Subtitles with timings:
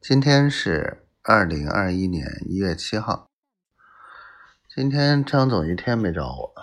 [0.00, 3.28] 今天是二零二一年一月七号。
[4.66, 6.54] 今天张总一天没找我，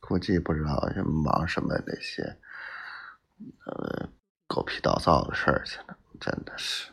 [0.00, 2.38] 估计不知道忙什么那些
[3.66, 4.08] 呃
[4.46, 6.92] 狗屁倒灶的事儿去了，真的是。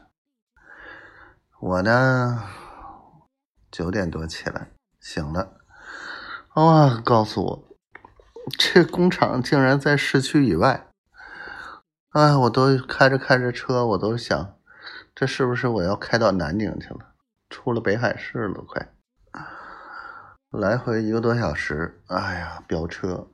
[1.62, 2.44] 我呢
[3.72, 4.68] 九点多起来
[5.00, 5.56] 醒了，
[6.56, 7.78] 哇，告诉我
[8.58, 10.90] 这工厂竟然在市区以外。
[12.10, 14.58] 哎，我都开着开着车，我都想，
[15.16, 17.14] 这是不是我要开到南京去了？
[17.50, 18.94] 出了北海市了，快，
[20.50, 23.30] 来回一个多小时，哎呀，飙车，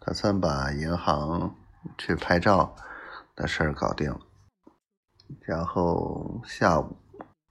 [0.00, 1.54] 打算把银行
[1.96, 2.74] 去拍照
[3.36, 4.18] 的事儿搞定，
[5.42, 6.96] 然后下午，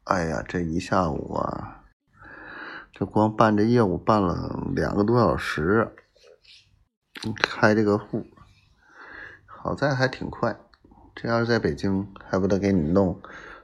[0.03, 1.85] 哎呀，这一下午啊，
[2.91, 5.95] 这光办这业务办了两个多小时，
[7.41, 8.25] 开这个户。
[9.45, 10.59] 好在还挺快，
[11.21, 13.21] 这要是在北京，还不得给你弄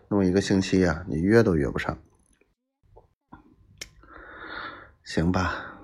[0.10, 1.04] 弄一个星期呀？
[1.08, 1.98] 你约都约不上。
[5.04, 5.80] 行吧。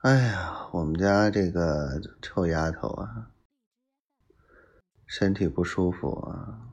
[0.00, 3.30] 哎呀，我们家这个臭丫头啊，
[5.04, 6.70] 身体不舒服啊，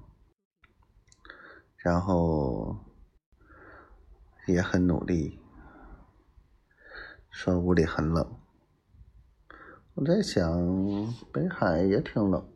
[1.76, 2.78] 然后
[4.48, 5.38] 也很努力，
[7.30, 8.41] 说屋里很冷。
[9.94, 10.50] 我在想，
[11.34, 12.50] 北海也挺冷，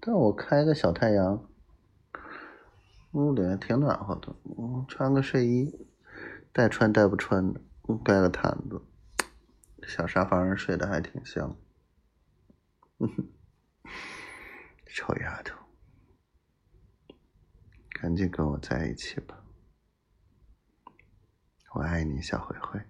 [0.00, 1.48] 但我开个小太阳，
[3.12, 4.34] 屋里挺暖和的。
[4.58, 5.86] 嗯，穿个睡衣，
[6.52, 7.60] 带穿带不穿的，
[8.04, 8.82] 盖个毯子，
[9.86, 11.56] 小沙发上睡得还挺香。
[12.98, 13.28] 哼哼，
[14.86, 15.56] 臭丫头，
[17.92, 19.44] 赶紧跟我在一起吧，
[21.74, 22.80] 我爱你，小灰灰。